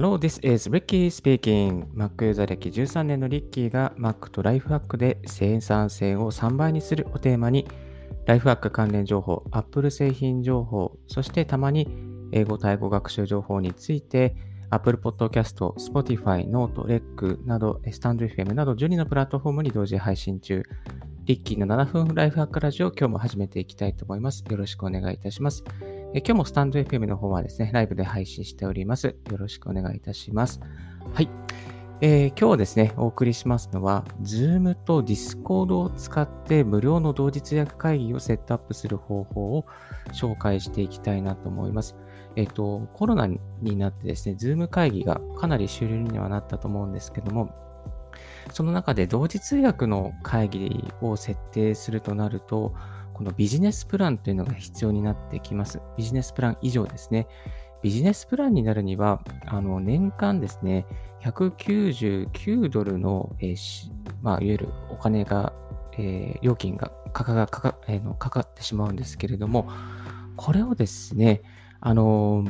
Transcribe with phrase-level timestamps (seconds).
[0.00, 1.84] Hello, this is Ricky speaking.
[1.92, 7.68] Mac ユーザー歴13年のリッキーが Mac とライフハックで生産性を3倍にするをテーマに、
[8.24, 11.86] ライフハック関連情報、Apple 製品情報、そしてたまに
[12.32, 14.34] 英語、タイ語学習情報について、
[14.70, 20.62] Apple Podcast、Spotify、Note、REC など、StandFM など12のプラットフォームに同時配信中。
[21.26, 24.46] リッキーの7分ライフハックラジオ、今日も始めていきたいと思います。
[24.48, 25.62] よろしくお願いいたします。
[26.12, 29.14] え今日もスタンド FM の方はですね、ライブで配信しております。
[29.30, 30.60] よろしくお願いいたします。
[31.14, 31.28] はい。
[32.00, 39.66] えー、今日ですね、お送りしますのは、Zoom と Discord を使って無料の同時通訳会議をセットアップする方法を
[40.12, 41.94] 紹介していきたいなと思います。
[42.34, 43.38] えっ、ー、と、コロナに
[43.76, 47.54] なってですね、Zoom 会議がかなり主流にはなったと思うんですけども、
[48.52, 52.74] その中で同時通訳の会議を設定するとなると、
[53.20, 55.78] このビジネスプランというのが必要になってきます。
[55.98, 57.28] ビジネスプラン以上ですね。
[57.82, 60.86] ビジネスプランになるには、あの年間ですね、
[61.22, 65.52] 199ドルの、えー、まあ、いわゆるお金が、
[65.98, 69.68] えー、料金がかかがかか,、えー、のかかってしまうんですけれども、
[70.36, 71.42] これをですね、
[71.78, 72.46] あの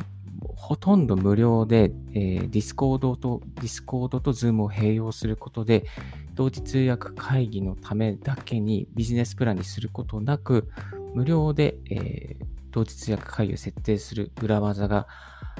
[0.55, 5.83] ほとんど無料で、えー、ディスコードと、ディスコードとズームを併用することで、
[6.33, 10.69] 同時通訳会議のためだけにビジネスプランにすることなく、
[11.13, 15.07] 無料で、えー、同時通訳会議を設定する裏技が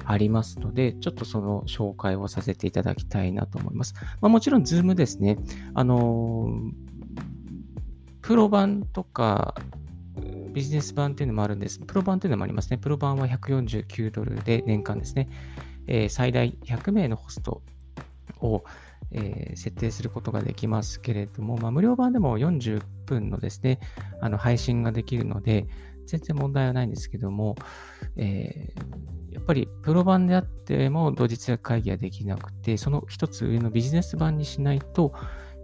[0.05, 3.93] ありますので、ちょっとその紹介をさせていただきたいなと思います。
[4.21, 5.37] まあ、もちろん、ズームですね。
[5.73, 6.71] あのー、
[8.21, 9.55] プロ版とか、
[10.53, 11.79] ビジネス版っていうのもあるんです。
[11.79, 12.77] プロ版っていうのもありますね。
[12.77, 15.29] プロ版は149ドルで年間ですね。
[15.87, 17.61] えー、最大100名のホスト
[18.41, 18.63] を、
[19.11, 23.79] えー、設定することができますけれども、まあ、無料版でも40分のですね、
[24.21, 25.67] あの配信ができるので、
[26.05, 27.55] 全然問題はないんですけども、
[28.17, 35.13] えー、やっぱりプロ版であっても同時通会議はできなくて、その一つ上のビジネス版にしないと、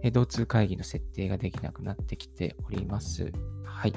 [0.02, 3.32] えー、同通会議の設定ができなくなってきております。
[3.64, 3.94] はい。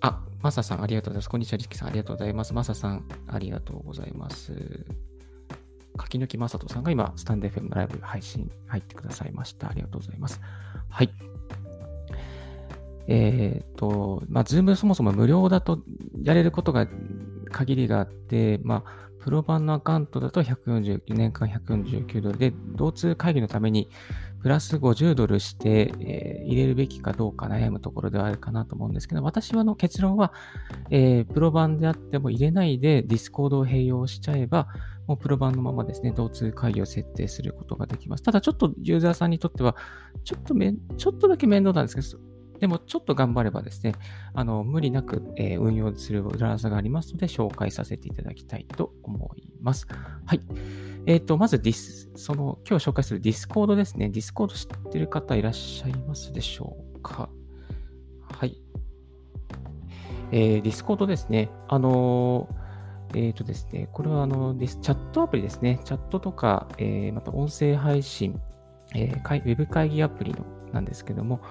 [0.00, 1.28] あ、マサさんありがとうございます。
[1.30, 2.52] こんにちは、リキさんありがとうございます。
[2.52, 4.84] マサさんありがとうございます。
[5.96, 9.68] 柿抜き雅人さんが今、スタンド FM ライブ配信入ってくださいました。
[9.68, 10.40] ありがとうございます。
[10.88, 11.10] はい。
[13.06, 15.82] えっ、ー、と、まあ、ズームそもそも無料だと
[16.22, 16.88] やれることが
[17.52, 23.88] 限りがあって、まあ、プロ版のアカウントだと149年間149ドルで、同通会議のために
[24.44, 30.34] プラス50ドルして、えー、入れるべきかどうか悩むところではあるかなと思うんですけど、私はの結論は、
[30.90, 34.68] えー、プロ版であっても入れないでディスコードを併用しちゃえば、
[35.06, 38.22] もうプロ版のままですね、同通会議を設定することができます。
[38.22, 39.76] ただちょっとユーザーさんにとっては、
[40.24, 42.22] ちょっとめ、ちょっとだけ面倒なんですけど、
[42.64, 43.92] でもちょっと頑張ればですね、
[44.32, 49.86] あの、無理なく、えー、運用する裏技がありますので、紹介させていただきたいと思います。
[50.24, 50.40] はい。
[51.04, 54.08] えっ、ー、と、まずディス、その、今日紹介するディスコードですね。
[54.08, 57.28] ディスコード知ってる方いらっしゃいますでしょうか？
[58.32, 58.58] はい。
[60.32, 61.50] えー、ディスコードですね。
[61.68, 62.48] あの
[63.14, 65.80] えっ、ー、とですね、これはあのチャットアプリですね。
[65.84, 68.40] チャットとか、えー、また音声配信、
[68.94, 71.42] えー、ウェブ会議アプリのなんですけども、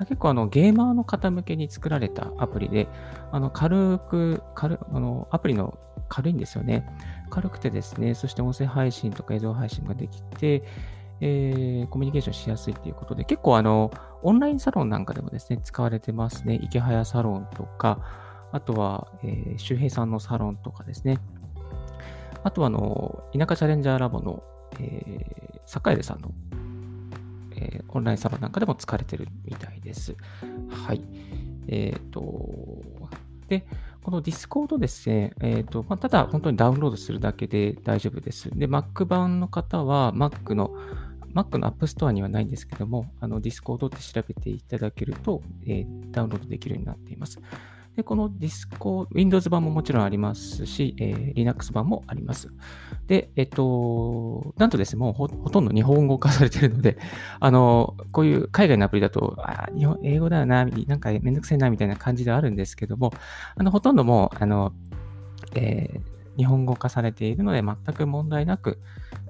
[0.00, 2.88] 結構あのゲーマーの方向けに作られたアプリで、
[3.32, 6.86] あの軽く軽あの、アプリの軽いんですよね。
[7.30, 10.62] 軽くてですね、そして音声配信とか映像配信ができて、
[11.20, 13.90] えー、コミュニケーションしやすいということで、結構あの、
[14.22, 16.58] オンラインサロンなんかでもですね、使われてますね。
[16.62, 18.00] 池早サロンとか、
[18.52, 21.18] あとは、えー、周平さんのサロンとかですね。
[22.42, 24.42] あとは、あの、田舎チャレンジャーラボの、
[24.78, 26.32] えー、坂出さんの
[27.56, 30.14] えー、オンラインサロンなんかでも使われてるみたいです。
[30.68, 31.00] はい。
[31.68, 32.22] えっ、ー、と、
[33.48, 33.66] で、
[34.02, 38.50] この Discord ですね、えっ、ー、と、まあ、ただ本当にダウンロードするだけで大丈夫です。
[38.50, 40.70] で、Mac 版の方は Mac の
[41.34, 47.40] Mac の App Store にはないんですけども、あの Discord って調べていただけると、えー、ダウンロードできるようになっています。
[47.96, 52.48] で、この Discord、Windows 版ももちろんありますし、えー、Linux 版もあります。
[53.06, 56.98] で、えっと、なんとですね、もうほとんど日本語化されてるので、
[57.40, 63.14] あの、こういう海外のアプリだと、あ日本英語だよな、なんかめんどくせえな、みたいな感じではあるんですけども、
[63.56, 64.72] あの、ほとんどもう、あの、
[65.54, 68.78] えー、日本語化されているので、全く問題なく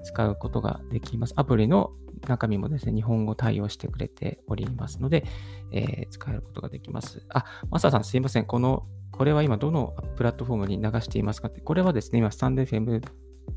[0.03, 1.33] 使うことができます。
[1.37, 1.91] アプリの
[2.27, 5.25] 中身もですね、日本語対応してくれておりますので、
[5.71, 7.25] えー、使えることができます。
[7.29, 8.45] あ、マサさんすいません。
[8.45, 13.01] この、これは今どのプラットフォームに流していますかって、これはですね、今スタンド FM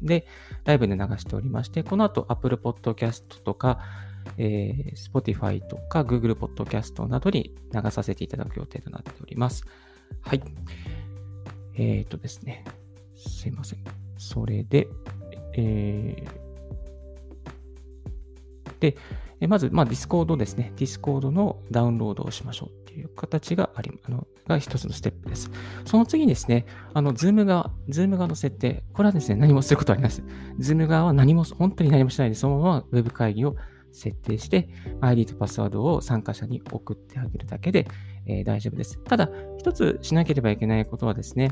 [0.02, 0.26] で
[0.64, 3.80] ライブで流しておりまして、この後 Apple Podcast とか、
[4.36, 9.64] えー、Spotify とか Google Podcast などに流させていただく予定となっております。
[10.22, 10.42] はい。
[11.74, 12.64] えっ、ー、とですね。
[13.16, 13.84] すいません。
[14.16, 14.88] それで、
[15.54, 16.39] えー、
[18.80, 18.96] で、
[19.46, 20.72] まず、まあ、Discord ですね。
[20.76, 25.50] Discord のダウンロードをしましょうっていう形があり、あの、が一つのステップです。
[25.84, 28.82] その次にですね、あの、Zoom 側、Zoom 側の設定。
[28.92, 30.26] これはですね、何もすることはありません。
[30.58, 33.56] Zoom 側は何も、本当に何もしないで、そのまま Web 会議を
[33.92, 34.68] 設定して、
[35.00, 37.86] ID とパスワードを参加者に送ってあげるだけで、
[38.26, 38.98] えー、大丈夫です。
[39.04, 41.50] ただ、一つしなければいけないことはですね、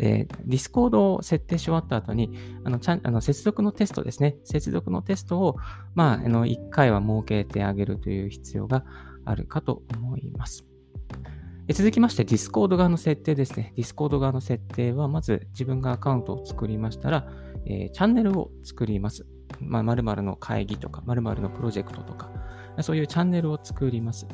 [0.00, 4.36] えー、ディスコードを設定し終わった後に、あの、ちゃん、あの、接続のテストですね。
[4.44, 5.56] 接続のテストを、
[5.94, 8.84] まあ、あの、1回は設けてあげるという必要が
[9.24, 10.64] あるかと思います。
[11.72, 13.72] 続きまして、ディスコード側の設定ですね。
[13.76, 17.26] ディスコード側の設定は、まず自分がアカウントを作りましたら、
[17.64, 19.26] えー、チャンネルを作ります。
[19.60, 22.30] まあ、の会議とか、〇〇のプロジェクトとか、
[22.80, 24.26] そういうチャンネルを作ります。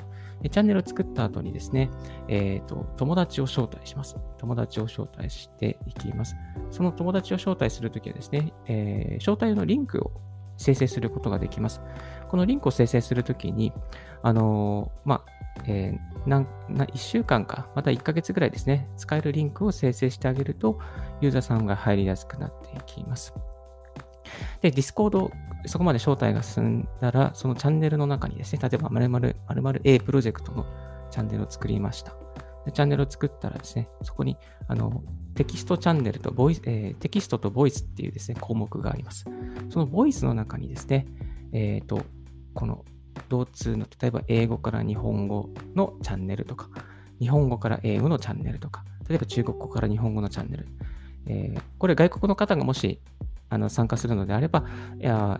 [0.48, 1.90] チャンネルを作った後にですね、
[2.28, 4.16] え、ー、と、友達を招待します。
[4.38, 6.36] 友達を招待していきます。
[6.70, 10.12] その友達を招待するときはですね、えー、招待用のリンクを
[10.56, 11.80] 生成することができます。
[12.28, 13.72] このリンクを生成するときに、
[14.22, 20.78] あのー、まあ、えー、なな1週間か、また1ヶ月ぐらいですね、使えるリンクを生成してあげると、
[21.20, 23.34] ユーザーさんが入りやすくなっていきます。
[24.60, 25.30] で、Discord、
[25.66, 30.66] そこまで招待が進んだら、そのチャンネルの中にですね、例えば〇〇〇〇 A プロジェクトの
[31.10, 32.14] チャンネルを作りました。
[32.66, 34.36] でチャンネルを作ったらですね、そこに
[34.68, 35.02] あの
[35.34, 39.24] テキストチャンネルとボイス、えー、テキストとボイスっていうですね、項目があります。
[39.70, 41.06] そのボイスの中にですね、
[41.52, 42.02] えっ、ー、と、
[42.54, 42.84] この
[43.28, 46.68] 同通の、例えば英語から日本語のチャンネルとか、
[47.18, 50.68] 日本語から英語のチャンネルとか、例えば中国語から日本語のチャンネル、
[51.26, 53.00] えー、これ外国の方がもし
[53.50, 54.64] あの参加するのであれば、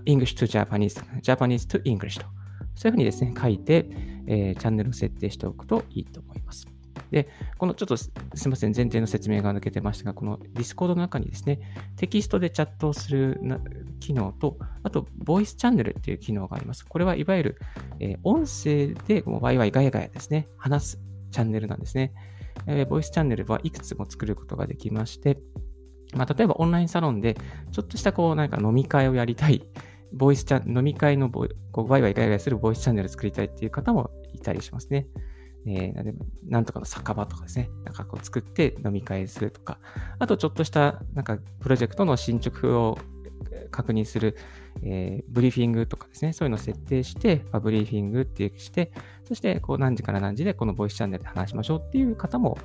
[0.04, 2.26] English to Japanese、Japanese to English と、
[2.74, 3.88] そういうふうにですね、書いて、
[4.26, 6.66] えー、チャンネルを設定しておくといいと思います。
[7.10, 7.28] で、
[7.58, 8.10] このちょっとす
[8.44, 11.60] みません、前提の説明が抜けてましたが、この Discord の中にですね、
[11.96, 13.40] テキストでチャットをする
[14.00, 16.84] 機能と、あと、ボイスチャンネルっていう機能があります。
[16.86, 17.58] これはいわゆる、
[17.98, 22.12] えー、音声でワイワイガヤガヤですね、話すチャンネルなんですね。
[22.66, 25.38] えー、ボイスチャンネルはいくつも作ることができまして、
[26.14, 27.36] まあ、例えばオンラインサロンで、
[27.72, 29.62] ちょっとしたこう、なんか飲み会をやりたい、
[30.12, 35.06] ボイスチャン、飲み会のボイ、こう、ワイワイガイガイするボイスチャンネル作りたいっていう方もいたりしますね。
[35.66, 36.14] えー、
[36.48, 39.78] なんとかの酒場とかですね、なんかこう作って飲み会するとか、
[40.18, 42.98] あとちょっとしたなんかプロジェクトの進捗を
[43.70, 44.36] 確認する、
[44.82, 48.92] えー、ブリーフィングとかですね、そういうのを設定して、まあ、ブリーフィングってして、
[49.30, 52.58] そしてこう何時から何時でこのボイスチャンネルで話しましょうっていう方も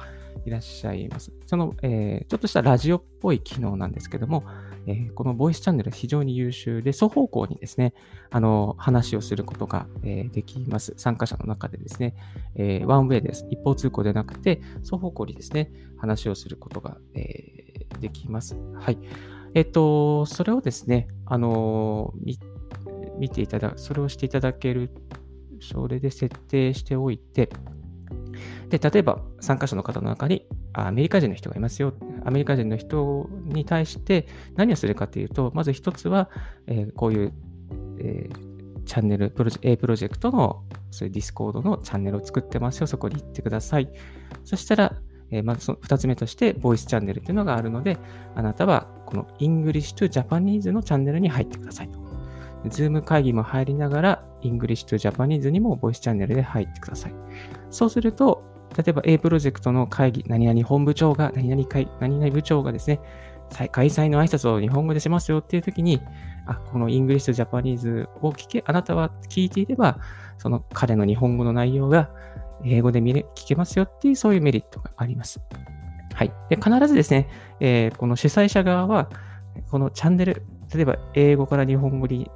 [0.48, 1.32] いらっしゃいます。
[1.46, 4.44] その、えー、ちょっとしたラジオっぽい機能なんですけども、
[4.88, 7.94] えー、このボイスチャンネル非常に優秀で、双方向にですね、
[8.32, 10.96] あの、話をすることが、えー、できます。
[10.98, 12.16] 参加者の中でですね、
[12.56, 13.46] えー、ワンウェイです。
[13.52, 18.58] 一方通行でなくて、双方向にですね、話をすることが、えー、できます。
[18.74, 18.98] はい。
[19.54, 22.14] えっと、それをですね、あの
[23.18, 24.90] 見ていただ、それをしていただける、
[25.62, 27.50] それで設定しておいて、
[28.70, 31.94] で、例えば参加者の方の中にアメリカ人の人がいますよ。
[32.26, 36.30] アメリカ人の人に対して何をするかというと、まず一つは、
[36.68, 37.34] えー、こういう、
[38.00, 42.88] えー、チャンネル、プロジ A プロジェクトのそういうディスコードのチャンネルを作ってますよ。
[42.88, 43.90] そこに行ってください。
[44.44, 44.96] そしたら、
[45.32, 47.98] えー、まずその2つ目として、ボイスチャンネルというのがあるので、
[48.36, 52.00] あなたはこの English to Japanese のチャンネルに入ってくださいと。
[52.66, 57.14] Zoom 会議も入りながら、English to Japanese にもボイスチャンネルで入ってください。
[57.70, 58.44] そうすると、
[58.78, 63.00] 例えば A プロジェクトの会議、何々本部長が、何々会、何々部長がですね、
[63.72, 66.02] 開催の挨拶を日本語でしますよっていう時に、
[66.46, 70.00] あ、この English to Japanese を聞け、あなたは聞いていれば、
[70.38, 72.10] その彼の日本語の内容が
[72.66, 75.40] 英語で見れ聞けますよっていう、そういうメリットがあります。
[76.14, 76.34] はい。
[76.50, 79.10] で、必ずですね、えー、この主催者側は、
[79.70, 82.30] このチャンネル、例えば英語から日本語に、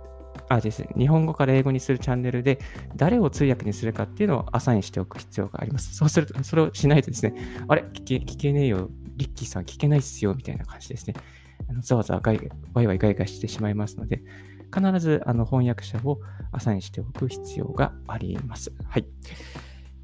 [0.49, 2.59] あです、日本語から英語にするチャンネルで、
[2.95, 5.95] 誰を通訳にするかっていうのをアサインしておく必要があります。
[5.95, 7.35] そうすると、それをしないとですね、
[7.67, 7.83] あれ？
[7.93, 11.13] 聞け聞けねえよ、リッキーさん聞けないっすよ、みたいな感じですね。
[11.69, 14.23] あのざわざわガイワイワイガイガイしてしまいますので、
[14.73, 16.19] 必ずあの翻訳者を
[16.51, 18.71] アサインしておく必要があります。
[18.87, 19.05] はい。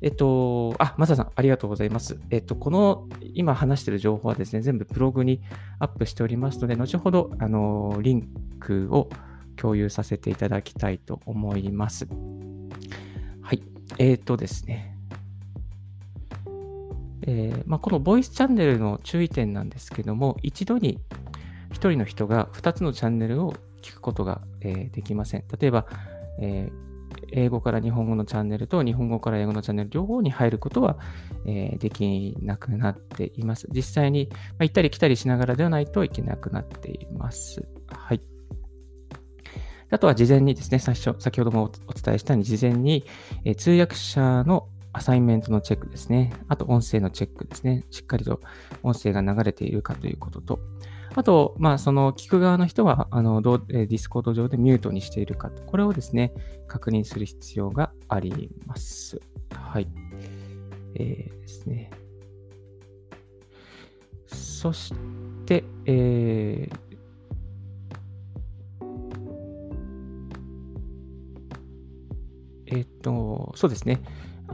[0.02, 2.20] えっと、あ、マサさん、ありがとうございます。
[2.30, 5.42] えっと、この今話している情報はですね、全部ブログに
[5.80, 9.10] アップしておりますので、後ほど、あの、リンクを
[9.56, 12.08] 共有させていただきたいと思います。
[13.42, 13.62] はい。
[13.98, 14.96] えっ、とですね。
[17.28, 21.00] えー、まあ、このボイスチャンネルの注意点なんですけども、一度に
[21.72, 25.44] 1人の人が2つのチャンネルを聞くことが、えー、できません。
[25.60, 25.88] 例えば、
[26.40, 26.86] えー
[27.32, 30.98] 英語から日本語のチャンネルと日本語から英語のチャンネル両方に入ることは、
[31.46, 33.68] えー、できなくなっています。
[33.72, 37.66] 実際に、まあ、行ったり来たりしながらではないといけなくなっています。
[37.88, 38.22] はい。
[39.92, 43.06] あとは事前にですね、最初、先ほどもお伝えしたように、事前に、
[43.44, 46.34] えー、通訳者のアサインメントのチェックですね。
[46.48, 47.84] あと音声のチェックですね。
[47.92, 48.40] しっかりと
[48.82, 50.60] 音声が流れているかということと、
[51.16, 56.34] あと、まあ、その聞く側の人は、あの、どう、ディスコード上でミュートにしているか、これをですね、
[56.68, 59.20] 確認する必要があります。
[59.54, 59.88] はい。
[60.96, 61.92] えー、ですね。
[64.28, 64.94] そし
[65.46, 66.80] て、えー、
[72.68, 74.02] えっ、と、そうですね。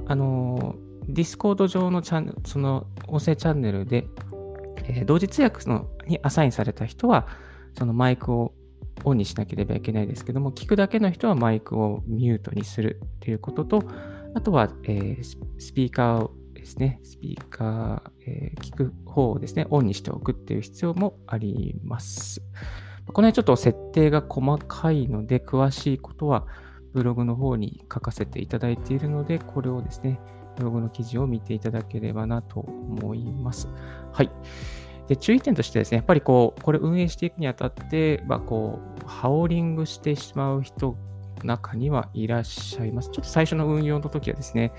[0.05, 0.75] あの、
[1.07, 4.07] ディスコード上のチャンネル、その音声チャンネルで、
[4.85, 7.27] えー、同時通訳のにアサインされた人は、
[7.77, 8.53] そのマイクを
[9.03, 13.83] オンにしなければいけないですけども、聞くだけの人はマイクをミュートにするということと、
[14.33, 15.23] あとは、えー、
[15.57, 22.41] スピーカーをですね、スピーカー、えー、聞く方をですね、オンにしておくっていう必要もあります。
[23.07, 26.45] この辺ちょっと設定が細かいので、詳しいことは
[26.93, 30.19] ブログの方に書かせていただいているので、これをですね、
[30.57, 33.67] ブログの記事を見ていただければなと思います。
[34.11, 34.31] はい。
[35.07, 40.95] で、注意点としてですね、やっぱりこう、これ運営していくにあたって、まあ、こう、ハウリングしてしまう人、
[41.43, 43.09] 中にはいらっしゃいます。
[43.09, 44.71] ちょっと最初の運用の時はですね、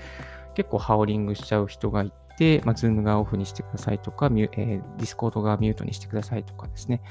[0.55, 7.01] 結構ハウリングしちゃう人がいて、まあ、ズームがオフにしてくださいとか、えー、ディスコードがミュートにしてくださいとかですね。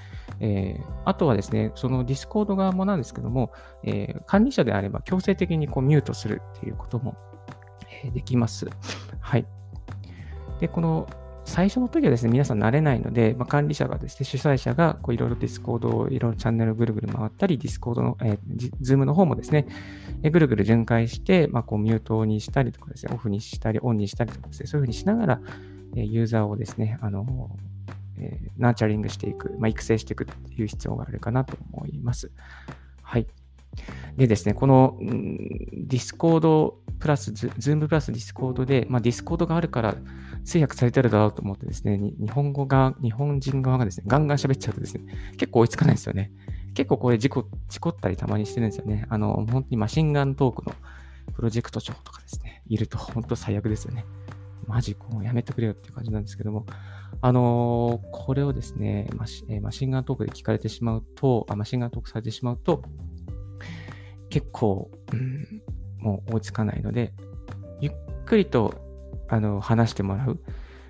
[0.40, 3.52] えー、あとはですね、そのディスコード側もなんですけども、
[3.84, 7.16] えー、管理者であれば強制的にこうミュートするっていうことも
[8.12, 8.68] できます。
[9.20, 9.46] はい。
[10.60, 11.08] で、この
[11.52, 19.66] 最初の時はですね、皆さん慣れないので、まあ、管理者がですね、主催者がいろいろディスコードをいろいろチャンネルをぐるぐる回ったり、ディスコードの、えー、ズームの方もですね、
[20.22, 25.40] えぐるぐる巡回して、まあ、こうミュートにしたりとかですね、オフにしたり、オンにしたりとかですね、そういうふうにしながら、
[25.94, 27.50] えユーザーをですね、あの、
[28.16, 32.30] えー、ナーチャリングしていく、まあ、育成していくっていう必要があるかなと思います。
[33.02, 33.26] はい。
[34.16, 39.96] でですね、この、ディスコードプラス、ズームプラスディスコードで、まあ、ディスコードがあるから
[40.44, 45.04] 通訳されてるだろうと思ってですね、日本語が、日本人側がですね、ガンガン喋っちゃうとですね、
[45.36, 46.30] 結構追いつかないんですよね。
[46.74, 49.06] 結構これ事故、事故ったりたまにしてるんですよね。
[49.08, 50.74] あの、本当にマシンガントークの
[51.34, 54.04] プロジェクト長とかですね、いると本当最悪ですよね。
[54.66, 56.66] マジ、こうやめてくれよっていう感じなんですけども、
[57.20, 62.82] あのー、これをですねマシ、マシンガントークで聞かれてしまうと、あマシンガントークされてしまうと、
[64.30, 65.62] 結構、うん、
[65.98, 67.12] もう追いつかないので、
[67.80, 67.92] ゆっ
[68.24, 68.74] くりと
[69.28, 70.40] あの話してもらう。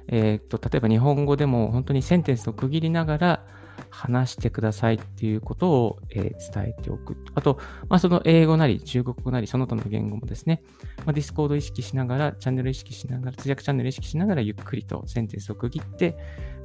[0.08, 3.46] えー、っと、例えば日本語でも本当にセンテンスを区切りながら
[3.92, 7.16] 話してくださいっていうことを、えー、伝えておく。
[7.34, 7.58] あと、
[7.90, 10.62] まあ、その英語なり中国語なりその他の言語もですね、
[11.04, 16.16] まあ、 Discord 意識しながら、チャンネル意識しながら、通訳チャンネル意識しながらゆっくりとセンテンスを区切って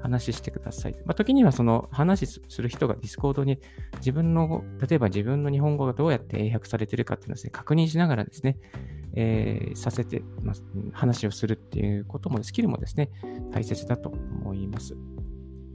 [0.01, 0.93] 話してください。
[1.05, 3.59] まあ、時にはその話する人が Discord に
[3.97, 8.57] 自分の、例えば自分の日本語がどうやって英訳されているかっていうのをですね、確認しながらですね、
[9.15, 10.55] えー、させて、まあ、
[10.93, 13.09] 話をするっていうことも、スキルもですね、
[13.51, 14.95] 大切だと思います。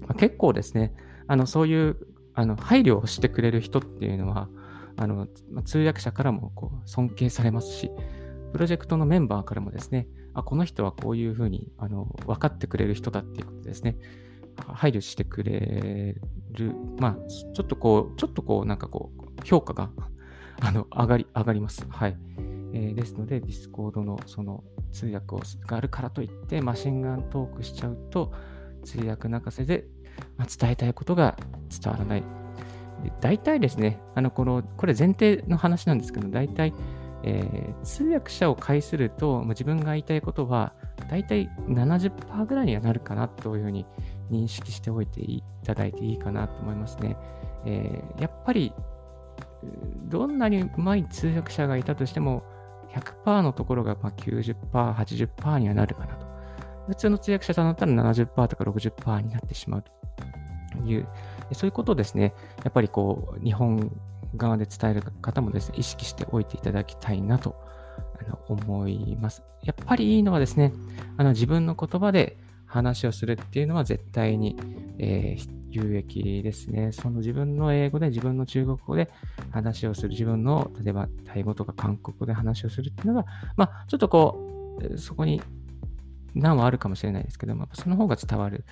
[0.01, 0.95] まあ、結構ですね、
[1.27, 1.97] あのそういう
[2.35, 4.49] あの配慮をしてくれる人っていうのは、
[4.97, 5.27] あの
[5.65, 7.91] 通訳者からもこう尊敬されますし、
[8.53, 13.97] プロジェクトのメンバーからもですね、あこの人はこういうふうにあの分かってくれる人だっていうことですね、
[14.57, 16.17] 配慮してくれ
[16.53, 19.91] る、まあ、ちょっとこう、ちょっとこう、なんかこう、評価が
[20.61, 21.87] あの上がり、上がります。
[21.89, 22.17] はい。
[22.75, 28.33] えー、ですので、Discord のその通訳をがあるからといって、マシンガントークしちゃうと、
[28.85, 29.87] 通訳泣かせで、
[30.37, 31.37] まあ、伝えたいことが
[31.71, 32.23] 伝わらない。
[33.21, 36.73] 大体ですね、あのこのこれ前提の話なんですけど、大体、
[37.25, 40.73] えー、通訳者を介すると、自分が言いたいことは、
[41.11, 43.87] 大体70%ぐらいにはなるかなというふうに
[44.31, 47.17] 認識しておいていただいていいかなと思いますね。
[47.65, 48.73] えー、やっぱり、
[50.09, 52.45] どんなにうまい通訳者がいたとしても、
[52.93, 54.57] 100%のところがま90%、
[54.95, 56.32] 80%にはなるかなと。
[56.89, 61.07] 普通の通訳者さんだったら70%とか60%になってしまうという、
[61.53, 62.35] そういうことをですね、
[62.65, 63.93] やっぱりこう、日本
[64.37, 67.57] 側で伝える方もですね、意識しておいていただきたいなと
[68.49, 69.43] 思います。
[69.63, 70.73] やっぱりいいのはですね、
[71.17, 74.57] あの自分の言葉で話をするっていうのは絶対に、
[74.99, 76.93] えー、有益ですね。
[76.93, 79.11] その自分の英語で自分の中国語で
[79.51, 85.43] 話をする、自分の例えばタイ語とか韓国語で話をするっていうのが、まあ、ちょっとこう、そこに
[86.35, 88.65] 難はあるかもしれないですけども、その方が伝わる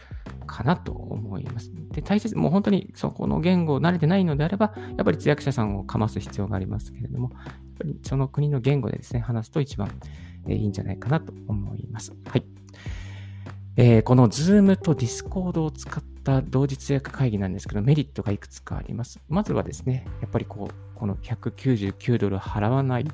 [0.47, 1.71] かなと思います。
[1.93, 9.91] で、大切、もう本当にそこの言語を慣れてないのであれば、やっぱり通訳者さんをかます必要がありますけれども、やっぱりその国の言語でですね、話すと一番
[10.49, 12.13] いいんじゃないかなと思います。
[12.27, 12.45] はい。
[13.77, 19.21] えー、この Zoom と Discord を使った同時通訳会議なんですけど、メリットがいくつかあります。
[19.29, 23.07] まずはですね、やっぱりこう、この199ドル払わない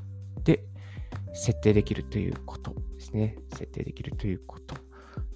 [1.34, 3.36] 設定できるということですね。
[3.50, 4.76] 設定できるということ。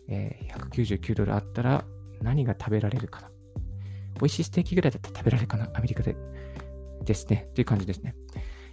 [0.09, 1.85] えー、199ドルあったら
[2.21, 3.31] 何が食べられるかな。
[4.17, 5.71] 美味しいステーキぐらいだったら食べられるかな。
[5.75, 6.17] アメリカで。
[7.05, 7.49] ですね。
[7.55, 8.15] という感じですね。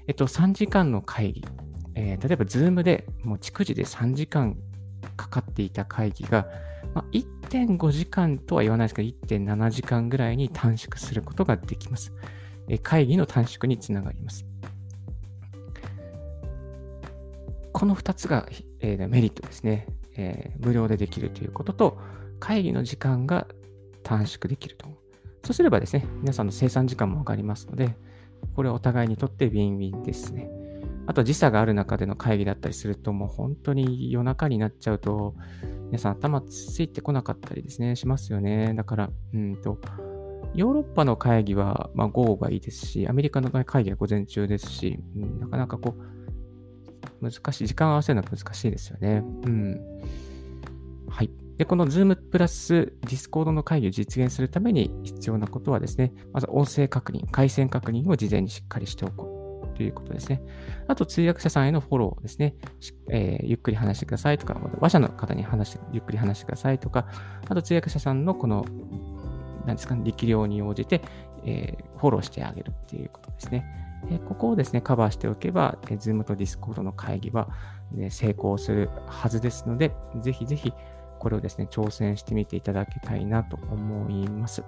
[0.07, 1.45] えっと、3時間の会議。
[1.95, 4.57] えー、例えば、Zoom でもう逐次で3時間
[5.15, 6.47] かかっていた会議が、
[6.93, 12.11] まあ、1.5時間とは言わないですけど、1.7時間ぐらいに短縮することができます。
[12.69, 14.45] え会議の短縮につながります。
[17.77, 21.99] この2つが、えー、メリットですね、えー、無料でできるということと、
[22.39, 23.45] 会議の時間が
[24.01, 24.87] 短縮できると。
[25.45, 27.95] そうすればですね、皆さんの生産時間も上がりますので、
[28.55, 30.49] これお互いにとってウィンウィンですね。
[31.05, 35.35] あと時差がある中での会議だったりすると、もう本当に夜中になっちゃうと、
[35.85, 38.73] 皆さん頭ついてこなかったりですね、しますよね。
[38.73, 39.77] だから、うんと、
[40.55, 46.16] ヨーロッパの会議は、まあ、午後がいいですし、アメリカの会議は午前中ですし、うん、なかなかこう、
[47.21, 49.23] 難しい、時間を合わせるのが難しいですよね。
[49.45, 49.79] うん。
[51.09, 51.31] はい。
[51.57, 59.25] で、この Zoom プラス Discord の会議を実現するために必要なことはですね、まず音声確認、回線確認を事前にしっかりしておく
[59.75, 60.41] ということですね。
[60.87, 62.55] あと、通訳者さんへのフォローですね。
[63.09, 67.07] えー、ゆっくり話してくださいとか、話者の方に話して、ゆっくり話してくださいとか、
[67.47, 68.65] あと通訳者さんのこの、
[69.65, 71.01] 何ですかね、力量に応じて、
[71.45, 73.86] えー、フォローしてあげるっていうことですね。
[74.09, 77.49] えここをですね、カバーしておけば、え Zoom と Discord の会議は、
[77.91, 80.73] ね、成功するはずですので、ぜひぜひ
[81.19, 84.63] これをですね、挑戦してみていただきたいなと思います。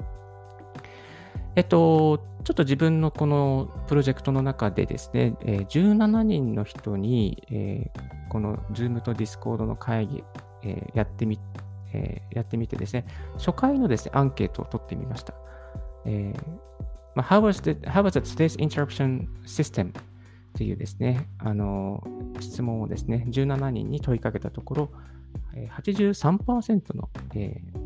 [1.56, 7.92] えっと、ちょっと自分のこのプロジェクトの中でですね、え17人の人に、え
[8.30, 10.24] この Zoom と Discord の会議、
[10.64, 11.40] えやってみ、
[11.94, 13.06] えやってみてですね、
[13.38, 15.34] 初回のですね、アンケートを取ってみました。
[16.06, 16.79] えー
[17.16, 19.94] まあ、How was, the, how was today's interruption system?
[20.54, 22.04] というですね、あの、
[22.40, 24.90] 質問をですね、17人に問いかけたところ、
[25.54, 27.79] 83%の、えー、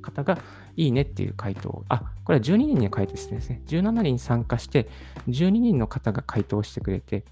[0.00, 0.38] 方が
[0.76, 4.88] いいねっていう回答あ、これは12人に回答してですね、17人参加して、
[5.28, 7.24] 12人の方が回答してくれて、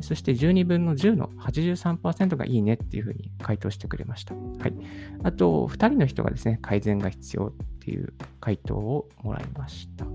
[0.00, 4.34] そして12分の10の83%がいいねっていうふうに回答してくれました。
[4.34, 4.74] はい。
[5.22, 10.06] あと、2人の人がですね、改善が必要っていう回答をもらいました。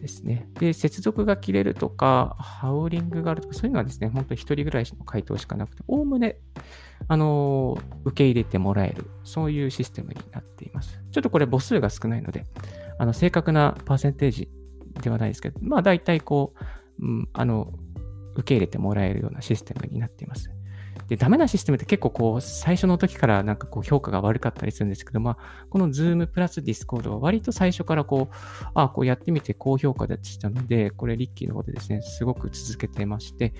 [0.00, 0.48] ですね。
[0.58, 6.38] で、接続が切れるとか、ハウリングがあるとか、そういうのはですね、本当に1人ぐらいの回答しかなくて、おおむね、
[7.08, 11.00] あの、受け入れてもらえる、そういうシステムになっています。
[11.10, 12.46] ちょっとこれ母数が少ないので、
[12.98, 14.50] あの、正確なパーセンテージ
[15.02, 16.54] ではないですけど、まあ大体こ
[17.00, 17.72] う、うん、あの、
[18.34, 20.50] 受け入れてもらえるようなシステムになっています。
[21.10, 28.34] で、ダメなシステムって結構こう、最初の時からなんかこう評価が悪かったりするんですけど、まあ、この Zoom プラス Discord は割と最初からこう、
[28.74, 33.54] ああこうやってみて高評価でしたので、これリッキーの方でですね、すごく続けてまして、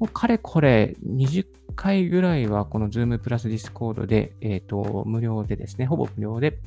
[0.00, 6.58] もうかれこれ20回ぐらいはこの Zoom プラス Discord で、えっ、ー、と、無料でですね、ほぼ無料で、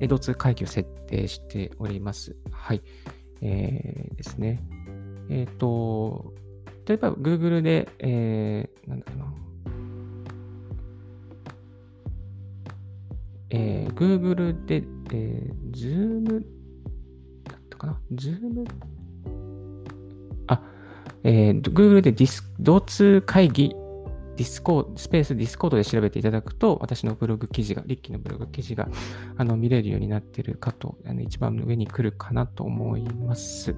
[0.00, 2.36] え、同通会議を設定しております。
[2.50, 2.80] はい。
[3.42, 4.62] えー、ですね。
[5.28, 6.32] えっ、ー、と、
[6.86, 9.40] 例えば Google で、えー、なんだろうな。
[13.50, 16.40] えー、Google で、えー、Zoom
[17.44, 18.64] だったかな ?Zoom?
[20.46, 20.62] あ、
[21.24, 23.74] えー、Google でディス、同通会議
[24.40, 28.88] Discord、スペース Discord で調べていただくと、私のブログ記事が、リッキーのブログ記事が
[29.36, 33.74] あの見れるようになっているかと、あの一番上に来るかなと思います。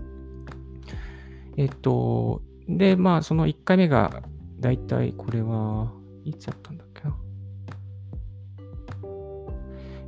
[1.57, 2.43] えっと、
[2.77, 4.23] で、まあ、その1回目が、
[4.61, 5.93] だいたいこれは、
[6.25, 7.17] いつやったんだっけな。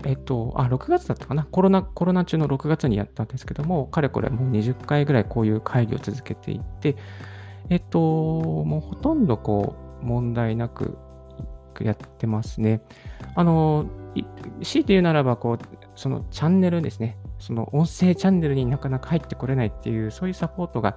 [0.06, 1.44] えっと、あ、6月だったかな。
[1.44, 6.96] コロナ、コロナ中の6月にやったんですけども、かれこれもう20回ぐらいこういう会議を続けていて、
[7.70, 7.98] えっと、
[8.64, 10.98] もうほとんどこう、問題なく
[11.80, 12.82] やってますね。
[13.34, 13.86] あの、
[14.62, 15.58] 強いて言うならば、こう、
[15.96, 17.16] そのチャンネルですね。
[17.38, 20.96] その音声チャンネルになかなか入ってこれないっていう、そういうサポートが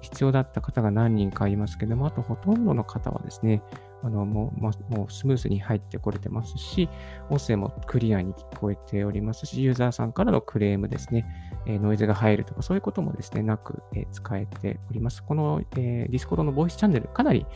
[0.00, 3.62] 必要だった方が何人かいますけども、あとほとんどの方はですね、
[4.02, 6.88] あのもうまもうスムースに入ってこれてますし、
[7.30, 11.26] 音声もクリアに聞こえておりますし、ユーザーさんからのクレームですね、
[11.66, 15.24] えノイズが入るとか、そういうこともですね、なく、え使えております。
[15.24, 17.46] この、えー、Discord のボイスチャンネル、かなり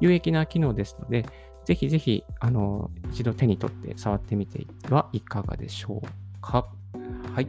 [0.00, 1.24] 有益な機能ですので、
[1.64, 6.68] ぜひぜひ、あの、一度手に取って触ってみてはいかがでしょうか。
[7.34, 7.48] はい。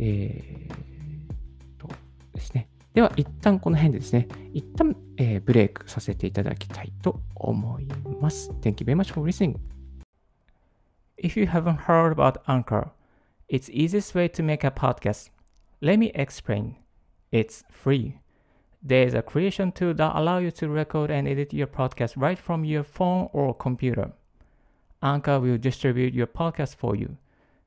[0.00, 1.88] えー、と
[2.32, 2.68] ですね。
[2.93, 7.85] では、一旦この辺でですね、一旦、えー、ブレイクさせていただきたいと思い
[8.19, 8.51] ます。
[8.61, 9.57] Thank you very much for listening.
[11.17, 12.89] If you haven't heard about Anchor,
[13.47, 15.31] it's easiest way to make a podcast.
[15.81, 16.75] Let me explain.
[17.31, 18.19] It's free.
[18.81, 22.39] There is a creation tool that allows you to record and edit your podcast right
[22.39, 24.13] from your phone or computer.
[25.03, 27.17] Anchor will distribute your podcast for you,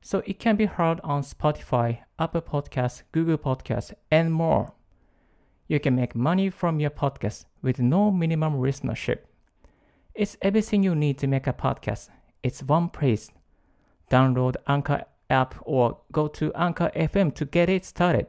[0.01, 4.73] so it can be heard on Spotify, Apple Podcasts, Google Podcasts, and more.
[5.70, 9.18] You can make money from your podcast with no minimum listenership.
[10.14, 12.08] It's everything you need to make a podcast.
[12.42, 13.30] It's one place.
[14.10, 18.28] Download Anchor app or go to Anchor FM to get it started.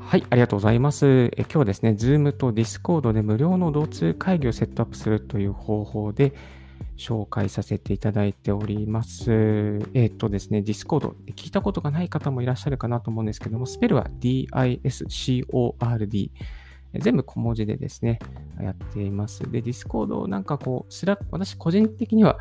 [0.00, 1.06] はい、ありがとうございます。
[1.06, 6.32] え今日はですね、Zoom と Discord で無料の同通会議をセットアップするという方法で
[7.00, 9.80] 紹介させていただいております。
[9.94, 15.60] えっ、とですね、Discord、聞いたことがない方もいらっしゃるかなと思うんですけども、スペルは DISCORD。
[16.98, 18.18] 全部小文字でですね、
[18.60, 19.48] やっています。
[19.50, 22.38] で、Discord なんかこう、 Slack、私個人的には、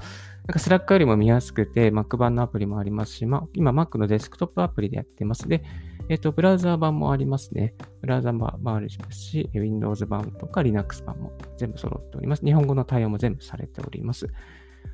[0.48, 5.48] なんか Slack よりも見やすくて、Mac 版のアプリもありますし、まあ、今 Mac のデスクトップアプリでやってます。
[5.48, 5.64] で、
[6.10, 7.76] えっ、と、ブラウザー版もありますね。
[8.02, 12.44] ブラウザー版もありますし、Windows 版とか Linux 版も全部揃っております。
[12.44, 14.28] 日本語の対応も全部されております。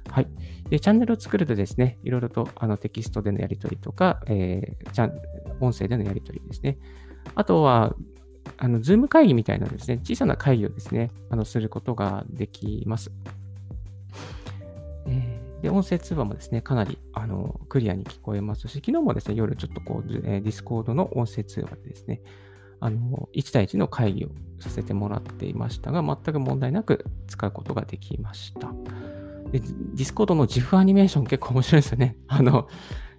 [0.09, 0.27] はい。
[0.69, 5.13] で、チャンネルを作るとですね、いろいろとあのテキストでのやり取りとか、えー、ちゃん
[5.61, 6.77] 音声でのやり取りですね。
[7.33, 7.95] あとは、
[8.57, 13.11] あの、 Zoom 会議みたいなですね、小さな会議をですね、あの、することができます。
[15.65, 22.21] で、音声通話もですね、かなり、あの、クリアに聞こえますし、昨日もですね、夜ちょっとこう、 Discord の音声通話でですね、
[22.79, 28.71] あの、1対1の会議をさせてもらっていましたが、全く問題なく使うことができました。
[29.51, 32.15] で、 Discord の GIF アニメーション結構面白いですよね。
[32.29, 32.67] あの、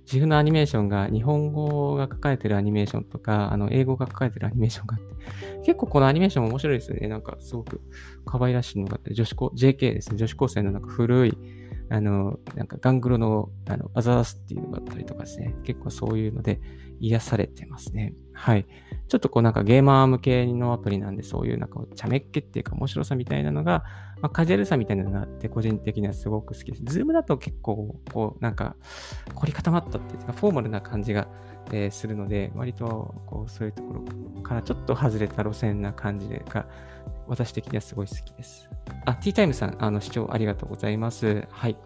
[0.04, 5.16] 自分のアニメーションが日本語が書かれてるアニメーションとか、あの、英語が書かれてるアニメーションがあって、
[5.64, 7.08] 結構このアニメーション面白いですよね。
[7.08, 7.80] なんかすごく
[8.24, 10.16] 可愛らしいのがあって、女子高、JK ですね。
[10.16, 11.38] 女子高生のなんか古い、
[11.88, 15.54] あの、なんかガングロの、あの、アザースっていうのがあったりとかですね。
[15.64, 16.60] 結構そういうので
[17.00, 18.14] 癒されてますね。
[18.32, 18.66] はい。
[19.08, 23.84] ちょっとこうなんかゲーマー向けのアプリなんで、そういうなんかちゃめっ気っていうか面白さみたいなのが、
[24.20, 26.82] まあ、カジュアルさみたいなのがあって、個人的にはすごく好きです。
[26.84, 28.76] Zoom だと結構、こう、なんか、
[29.34, 31.28] 凝り固まったっていうか、フォーマルな感じが、
[31.72, 36.66] えー、するので、割と、こう、そういうところからちょっと外れた路線な感じが、
[37.26, 38.70] 私的にはすごい好きです。
[39.06, 41.46] あ、ティータイムさん、あの、視聴ありがとうございます。
[41.50, 41.76] はい。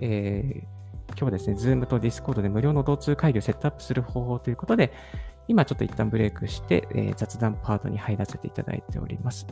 [0.00, 4.92] えー、今日はですね、Zoom と Discord で無料の同通会議をセットアップする方法ということで、
[5.46, 9.46] 今ちょっと一旦ブレイクして、えー、雑談パートに入らせていただいております。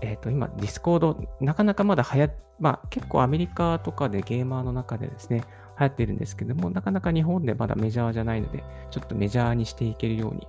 [0.00, 2.30] えっ、ー、と、今、 Discord、なかなかまだ流行
[2.60, 5.44] まあ、結構アメリカとかでゲーマーの中でですね、
[5.78, 10.46] 流行ってるんですけども、なかなか日本でまだメジャーじゃないので、ちょっとメジャーにしていけるように、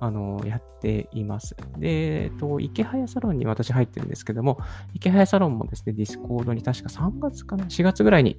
[0.00, 1.56] あの、やっています。
[1.78, 4.58] で、えっと、イケハヤサロンに私入ってるんですけども、
[4.94, 8.38] イケハヤサロンもですね、 Discord に確か3月かな、4月ぐらいに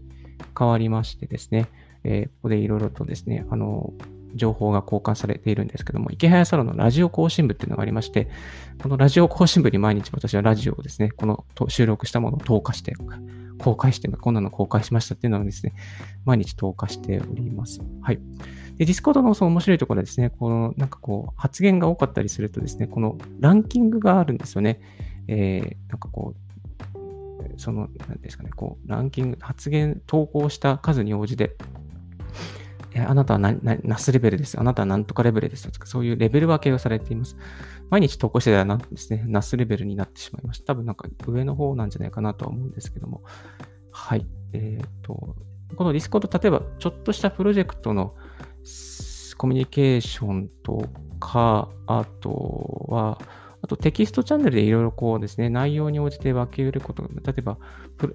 [0.57, 1.67] 変わりましてですね、
[2.03, 3.93] えー、ここでいろいろとですね、あの、
[4.35, 8.29] 情報が交換されているんですけども、イケハヤサロンのラジオ更新部っていうのがありまして、
[8.81, 12.93] このラジオ更新部に毎日私はラジオをですね、この収録したものを投下して、
[13.59, 15.73] 公開して、こんなの公開しましたっていうのをですね、
[16.25, 17.81] 毎日投下しております。
[18.01, 18.19] はい。
[18.77, 24.79] で、 Discord のその面白いところはですね、この、なんかこう、発言が多かったりするとですね、このランキングがあるんですよね。
[25.27, 26.49] えー、なんかこう、
[27.57, 31.57] その、なんですかね、こう、ランキング、発言、投稿した数に応じて、
[32.95, 34.59] あなたはな、な、ナスレベルです。
[34.59, 37.37] あなたはなんとかレベルですとか、そういうレベル分けをされています。
[37.89, 40.73] 毎日投稿してたらなんですね、ナスレベルになってしまいました。
[40.73, 43.23] 多分なんか上の方なんじゃないかなとは思うんですけども。
[43.91, 44.25] はい。
[44.53, 45.35] えっ、ー、と、
[45.75, 48.15] この Discord、例えばちょっとしたプロジェクトの
[49.37, 50.83] コミュニケーションと
[51.19, 53.19] か、あとは、
[53.61, 57.57] あとテキストチャンネルでいろいろこうですね、内容に応じて分けることが、例えば、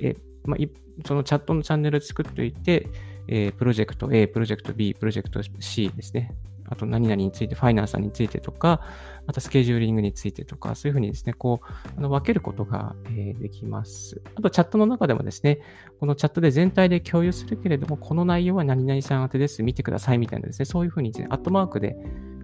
[0.00, 0.66] えまあ、
[1.06, 2.88] そのチャットのチャンネル作っておいて、
[3.28, 6.34] えー、プロジェクト A、プロジェクト B、プロジェクト C ですね。
[6.66, 8.80] あと何々について、ファイナンサーについてとか、
[9.26, 11.66] またスケジューリングについてとか、そういうふうにですね、こう、
[11.98, 14.22] あの分けることが、えー、できます。
[14.34, 15.60] あと、チャットの中でもですね、
[16.00, 21.96] このチャットで全体で共有するけれども、この内容は何々さん宛てです、見てくださいみたいなですね、そういうふうにですね、アットマークで、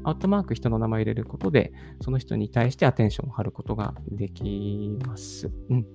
[0.05, 5.51] アットマーク人の名前を入れることで、その人に対してアテンションを張ることができます。
[5.71, 5.87] うん。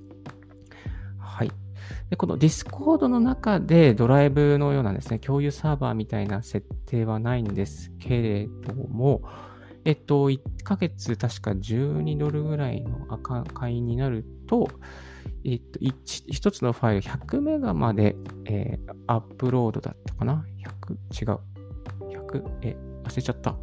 [1.20, 1.52] はい。
[2.10, 9.22] で、この Discord の中でドライブのようなですね、共有サーバーみたいな設定はないんですけれども、
[9.86, 14.68] えっと、1ヶ月確か12ドルぐらいの赤会員になると、
[15.44, 20.44] えっと、1, つのファイル100メガまで、えー、アップロードだったかな
[21.14, 21.34] ?100?
[21.34, 21.40] 違う。
[22.10, 22.44] 100?
[22.64, 23.56] え、忘れちゃった。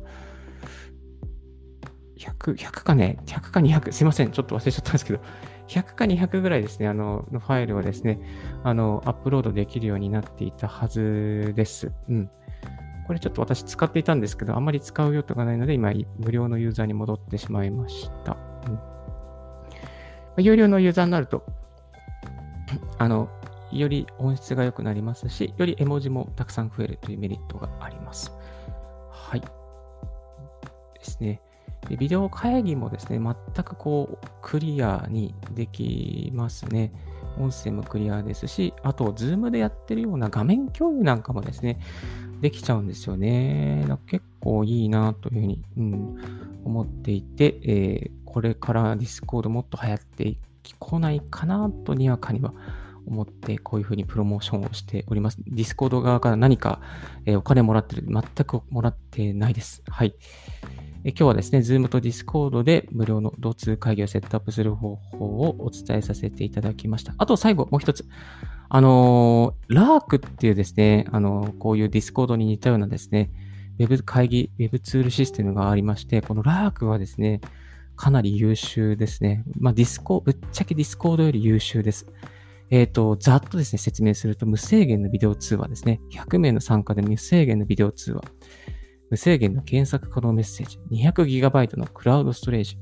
[2.16, 3.90] 100、100かね ?100 か 200?
[3.90, 4.30] すいません。
[4.30, 5.20] ちょっと忘れちゃったんですけど、
[5.72, 8.20] 100か200ぐらいですね、あの、のファイルをですね、
[8.62, 11.90] あの、アップロードできるようになっていたはずです。
[12.08, 12.30] うん。
[13.06, 18.37] これちょっと私使っていたんですけど、あまり使う用途がないので、今、無料のユーザーに戻ってしまいました。
[20.37, 21.44] うん、有料のユーザーになると、
[22.98, 23.28] あの、
[23.72, 28.30] より音質が良くなりますし、より絵文字もたくさん増えるというメリットがあります。
[29.11, 29.40] はい。
[29.40, 29.46] で
[31.02, 31.40] すね。
[31.88, 36.92] でビデオ会議もですね、全くこう、クリアにできますね。
[37.38, 41.80] 音声もクリアですし、あと、 Zoom でやってるような画面共有なんかもですね、
[42.40, 43.86] できちゃうんですよね。
[44.06, 46.16] 結構いいなというふうに、うん、
[46.64, 50.36] 思っていて、えー、これから Discord もっと流行って
[50.78, 52.52] こないかなとにわかには
[53.06, 55.38] 思って、こういうふうにプロモーションをしております。
[55.46, 56.80] Discord 側から何か、
[57.24, 59.82] えー、お金もらってる全くもらってないです。
[59.88, 60.14] はい。
[61.04, 67.12] 今日はですね、Zoom と Discord で無料の同通会議をセットアップする方法をお伝えさせていただきました。
[67.18, 68.06] あと最後、もう一つ。
[68.68, 73.30] あのー、 Lark っていうですね、あのー、こういう Discord に似たようなですね、
[73.80, 77.40] ウェブ会議、ウェブツールシステムがありまして、この Lark はですね、
[77.96, 79.42] かなり優秀ですね。
[79.58, 82.06] まあ、ディスコ、ぶっちゃけ Discord より優秀です。
[82.70, 86.00] えっ、ー、と、ざっとですね、説明すると、無制限のビデオ通話ですね。
[86.12, 88.22] 100名の参加で無制限のビデオ通話。
[89.12, 92.79] 無制限の検索可能メッセージ、200GB のクラウドストレージ、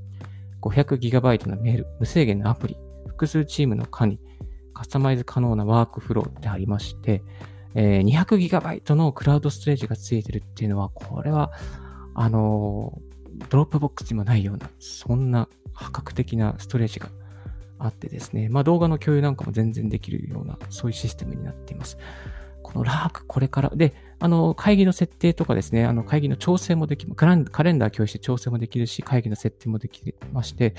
[0.62, 2.77] 500GB のメール、無制限のアプリ、
[3.09, 4.21] 複数チームの管理、
[4.73, 7.25] カスタマイズ可能なワークフローってありまして、
[7.75, 11.51] えー、200GB のクラウドストレージがついてるっていうのは、これは、
[12.14, 17.09] あのー、 Dropbox にもないような、そんな破格的なストレージが
[17.81, 21.99] あってですね、まあ動画の共有なんかも全然できるような、そういうシステムになっています。
[22.62, 30.74] この Lark、これから、で、あの、会議の設定とかですね、あの、会議の調整もでき、カレンダー共有して調整もできるし、会議の設定もできまして、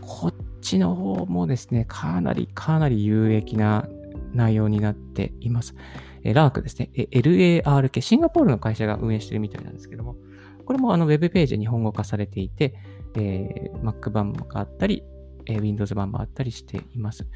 [0.00, 3.88] こっちの方もですね、かなり、かなり有益な
[4.32, 5.76] 内容になっています。
[6.24, 10.16] えラークですね、LARK、シンガポールの会社が運営してるみたいなんですけども、
[10.64, 12.74] これもあの、ウェブページで日本語化されていて、
[13.14, 15.04] えー、Mac 版があったり、
[15.46, 17.26] え Windows 版もあったりしています。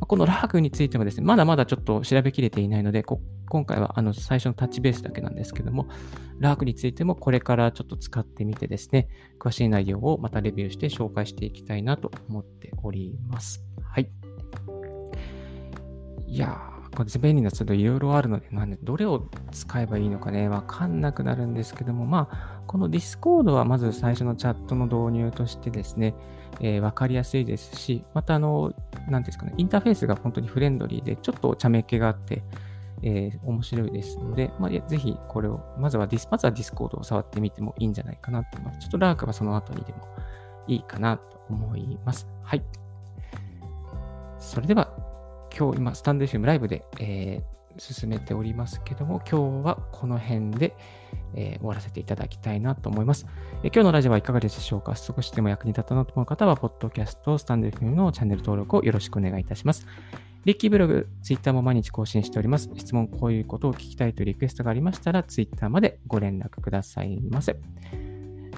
[0.00, 5.86] このラークについてもですね、まだまだちょっと調べきれていないので、今回はあの最初のタッチベースだけなんですけども、
[6.38, 13.64] ラークについてもこれからちょっと使ってみてですね、詳しい内容をまたレビューして紹介していきたいなと思っております。
[13.82, 14.10] はい。
[16.26, 26.14] いやー、これ便利なツールいろいろあるので、なんで、どれを使えばいいのかね、わかんなくなるんですけども、まあ、この Discord はまず最初のチャットの導入としてですね、
[26.60, 28.72] えー、わかりやすいですし、またあの、
[29.08, 32.42] なんですかね、インターフェースが本当にフレンドリーで、ちょっと茶目っ気があって、
[33.02, 38.80] えー、面白いですので、まあ、ぜひこれを、まずはディス、まずは Discord を触ってみてもいいんじゃないかなと思います。
[38.80, 40.06] ちょっと Lark はその後にでも
[40.68, 42.28] いいかなと思います。
[42.42, 42.62] はい。
[44.38, 44.92] それでは、
[45.56, 50.76] 今日今、スタンド FM ライブで、えー進めておりますけども、今日はこの辺で、
[51.34, 53.26] えー、終わらせていただきたいなと思います、
[53.62, 54.94] えー、今日のラジオはいかがでしょうか？
[54.96, 59.86] 少しでも役に立ったなと思う方は、ポッドキャスト、スタンド FM のチャンネル登録をよろしくお願いいたします。
[60.44, 62.68] リッキーブログ、ツイッターも毎日更新しております。
[62.76, 67.56] 質問、こういうことを聞きたいというリクエストがありましたら、ツイッターまでご連絡くださいませ。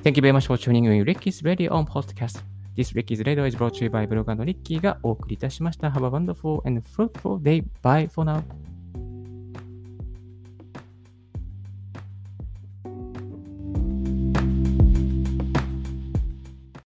[0.02, 2.42] Thank you very much for tuning in Ricky's Radio on Podcast.
[2.76, 5.90] This Ricky's Radio is brought to you by ブロガーのリッキーがお送りいたしました。
[5.90, 7.64] Have a wonderful and fruitful day.
[7.82, 8.42] Bye for now.